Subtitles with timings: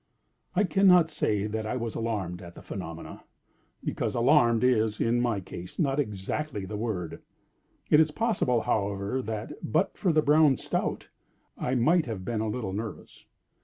[0.55, 3.19] I cannot say that I was alarmed at the phenomenon,
[3.83, 7.21] because "alarmed" is, in my case, not exactly the word.
[7.87, 11.09] It is possible, however, that, but for the Brown Stout,
[11.55, 13.25] I might have been a little nervous.